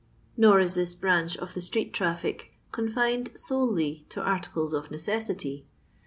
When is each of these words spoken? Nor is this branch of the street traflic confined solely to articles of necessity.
Nor 0.35 0.59
is 0.59 0.73
this 0.73 0.95
branch 0.95 1.37
of 1.37 1.53
the 1.53 1.61
street 1.61 1.93
traflic 1.93 2.53
confined 2.71 3.29
solely 3.35 4.07
to 4.09 4.19
articles 4.19 4.73
of 4.73 4.89
necessity. 4.89 5.67